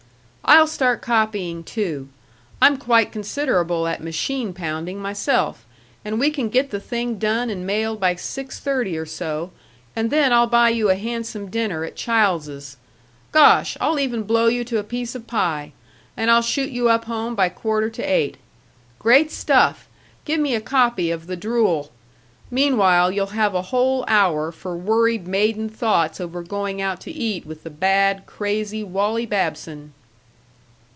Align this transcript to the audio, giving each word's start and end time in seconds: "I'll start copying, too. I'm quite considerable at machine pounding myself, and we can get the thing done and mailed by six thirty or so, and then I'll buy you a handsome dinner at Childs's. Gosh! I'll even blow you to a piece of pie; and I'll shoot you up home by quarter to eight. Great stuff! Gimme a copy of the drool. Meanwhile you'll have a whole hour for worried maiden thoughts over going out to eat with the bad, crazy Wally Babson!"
"I'll 0.43 0.67
start 0.67 1.01
copying, 1.01 1.63
too. 1.63 2.09
I'm 2.61 2.75
quite 2.75 3.13
considerable 3.13 3.87
at 3.87 4.03
machine 4.03 4.51
pounding 4.51 4.99
myself, 4.99 5.65
and 6.03 6.19
we 6.19 6.29
can 6.29 6.49
get 6.49 6.71
the 6.71 6.79
thing 6.81 7.17
done 7.17 7.49
and 7.49 7.65
mailed 7.65 8.01
by 8.01 8.15
six 8.15 8.59
thirty 8.59 8.97
or 8.97 9.05
so, 9.05 9.51
and 9.95 10.09
then 10.11 10.33
I'll 10.33 10.47
buy 10.47 10.67
you 10.69 10.89
a 10.89 10.95
handsome 10.95 11.49
dinner 11.49 11.85
at 11.85 11.95
Childs's. 11.95 12.75
Gosh! 13.31 13.77
I'll 13.79 13.97
even 13.97 14.23
blow 14.23 14.47
you 14.47 14.65
to 14.65 14.77
a 14.77 14.83
piece 14.83 15.15
of 15.15 15.25
pie; 15.25 15.71
and 16.17 16.29
I'll 16.29 16.41
shoot 16.41 16.69
you 16.71 16.89
up 16.89 17.05
home 17.05 17.33
by 17.33 17.47
quarter 17.47 17.89
to 17.89 18.03
eight. 18.03 18.35
Great 18.99 19.31
stuff! 19.31 19.87
Gimme 20.25 20.53
a 20.53 20.59
copy 20.59 21.11
of 21.11 21.27
the 21.27 21.37
drool. 21.37 21.91
Meanwhile 22.49 23.13
you'll 23.13 23.27
have 23.27 23.55
a 23.55 23.61
whole 23.71 24.03
hour 24.09 24.51
for 24.51 24.75
worried 24.75 25.27
maiden 25.29 25.69
thoughts 25.69 26.19
over 26.19 26.43
going 26.43 26.81
out 26.81 26.99
to 27.01 27.11
eat 27.11 27.45
with 27.45 27.63
the 27.63 27.69
bad, 27.69 28.25
crazy 28.25 28.83
Wally 28.83 29.25
Babson!" 29.25 29.93